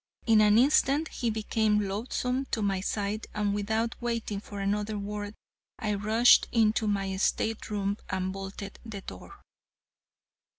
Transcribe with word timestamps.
In 0.25 0.41
an 0.41 0.57
instant 0.57 1.09
he 1.09 1.29
became 1.29 1.87
loathsome 1.87 2.45
to 2.49 2.63
my 2.63 2.79
sight, 2.81 3.27
and 3.35 3.53
without 3.53 3.93
waiting 4.01 4.39
for 4.39 4.59
another 4.59 4.97
word 4.97 5.35
I 5.77 5.93
rushed 5.93 6.47
into 6.51 6.87
my 6.87 7.15
state 7.17 7.69
room 7.69 7.97
and 8.09 8.33
bolted 8.33 8.79
the 8.83 9.01
door. 9.01 9.43